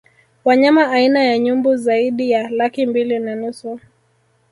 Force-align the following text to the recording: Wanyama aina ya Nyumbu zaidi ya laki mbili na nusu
Wanyama 0.45 0.89
aina 0.91 1.23
ya 1.23 1.37
Nyumbu 1.39 1.75
zaidi 1.75 2.31
ya 2.31 2.49
laki 2.49 2.85
mbili 2.85 3.19
na 3.19 3.35
nusu 3.35 3.79